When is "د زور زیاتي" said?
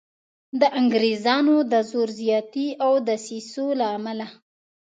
1.71-2.67